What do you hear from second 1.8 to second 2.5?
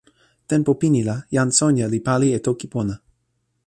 li pali e